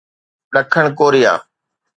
[0.53, 1.33] ڏکڻ ڪوريا